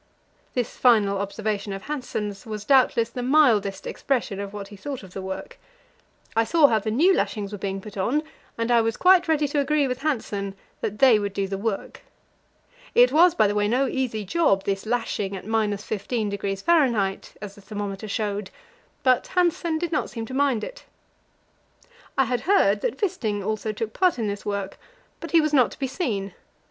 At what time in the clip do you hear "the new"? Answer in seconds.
6.79-7.13